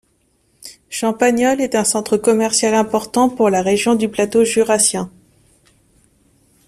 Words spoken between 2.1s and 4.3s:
commercial important pour la région du